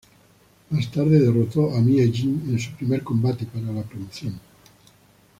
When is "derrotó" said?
1.19-1.75